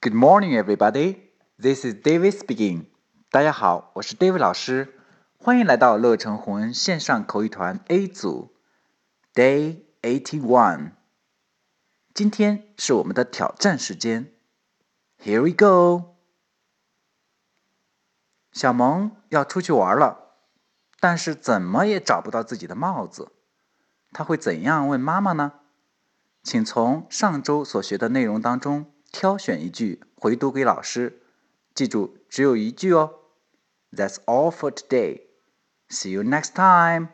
[0.00, 1.16] Good morning, everybody.
[1.58, 2.84] This is David speaking.
[3.32, 4.94] 大家好，我是 David 老师，
[5.38, 8.54] 欢迎来到乐成红恩线上口语团 A 组
[9.34, 10.92] ，Day Eighty One。
[12.14, 14.32] 今天是我们的挑战时间
[15.20, 16.14] ，Here we go。
[18.52, 20.36] 小萌要出去玩了，
[21.00, 23.32] 但是怎么也找不到自己的帽子，
[24.12, 25.54] 他会怎样问妈妈呢？
[26.44, 28.92] 请从上周所学的内容当中。
[29.12, 31.22] 挑选一句回读给老师，
[31.74, 33.14] 记住只有一句哦。
[33.90, 35.22] That's all for today.
[35.88, 37.08] See you next time.